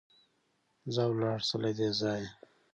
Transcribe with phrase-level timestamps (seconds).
[0.93, 2.29] ځه ولاړ شه له دې ځايه!